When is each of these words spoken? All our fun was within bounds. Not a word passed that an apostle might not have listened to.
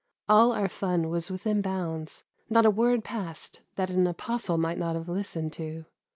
All 0.27 0.51
our 0.51 0.67
fun 0.67 1.09
was 1.11 1.29
within 1.29 1.61
bounds. 1.61 2.23
Not 2.49 2.65
a 2.65 2.71
word 2.71 3.03
passed 3.03 3.61
that 3.75 3.91
an 3.91 4.07
apostle 4.07 4.57
might 4.57 4.79
not 4.79 4.95
have 4.95 5.07
listened 5.07 5.53
to. 5.53 5.85